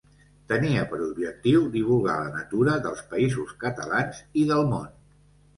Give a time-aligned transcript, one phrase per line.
[0.51, 4.93] Tenia per objectiu divulgar la natura dels Països Catalans i del món.